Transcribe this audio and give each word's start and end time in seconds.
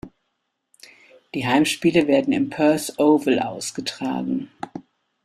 Die 1.35 1.45
Heimspiele 1.45 2.07
werden 2.07 2.33
im 2.33 2.49
Perth 2.49 2.95
Oval 2.97 3.37
ausgetragen. 3.37 4.49